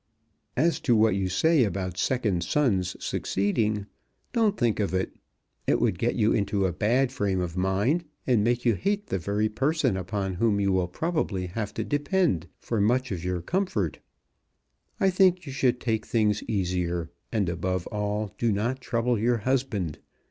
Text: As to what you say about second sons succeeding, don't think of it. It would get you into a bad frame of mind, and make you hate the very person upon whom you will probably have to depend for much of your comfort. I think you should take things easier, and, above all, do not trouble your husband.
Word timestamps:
As 0.57 0.79
to 0.79 0.95
what 0.95 1.13
you 1.13 1.29
say 1.29 1.63
about 1.63 1.95
second 1.95 2.43
sons 2.43 2.95
succeeding, 3.05 3.85
don't 4.33 4.57
think 4.57 4.79
of 4.79 4.95
it. 4.95 5.11
It 5.67 5.79
would 5.79 5.99
get 5.99 6.15
you 6.15 6.31
into 6.33 6.65
a 6.65 6.73
bad 6.73 7.11
frame 7.11 7.39
of 7.39 7.55
mind, 7.55 8.05
and 8.25 8.43
make 8.43 8.65
you 8.65 8.73
hate 8.73 9.05
the 9.05 9.19
very 9.19 9.47
person 9.47 9.95
upon 9.95 10.33
whom 10.33 10.59
you 10.59 10.71
will 10.71 10.87
probably 10.87 11.45
have 11.45 11.71
to 11.75 11.83
depend 11.83 12.47
for 12.57 12.81
much 12.81 13.11
of 13.11 13.23
your 13.23 13.43
comfort. 13.43 13.99
I 14.99 15.11
think 15.11 15.45
you 15.45 15.51
should 15.51 15.79
take 15.79 16.07
things 16.07 16.41
easier, 16.47 17.11
and, 17.31 17.47
above 17.47 17.85
all, 17.91 18.33
do 18.39 18.51
not 18.51 18.81
trouble 18.81 19.19
your 19.19 19.37
husband. 19.37 19.99